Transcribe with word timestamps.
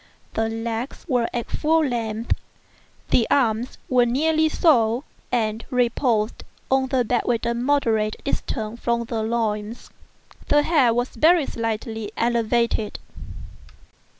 The 0.33 0.49
legs 0.49 1.05
were 1.07 1.27
at 1.31 1.51
full 1.51 1.85
length; 1.85 2.33
the 3.11 3.27
arms 3.29 3.77
were 3.87 4.03
nearly 4.07 4.49
so, 4.49 5.03
and 5.31 5.63
reposed 5.69 6.43
on 6.71 6.87
the 6.87 7.05
bed 7.05 7.21
at 7.29 7.45
a 7.45 7.53
moderate 7.53 8.15
distance 8.23 8.79
from 8.79 9.03
the 9.03 9.21
loin. 9.21 9.75
The 10.47 10.63
head 10.63 10.95
was 10.95 11.09
very 11.09 11.45
slightly 11.45 12.11
elevated. 12.17 12.97